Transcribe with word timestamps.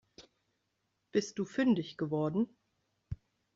Bist 1.11 1.37
du 1.37 1.45
fündig 1.45 1.95
geworden? 1.95 2.49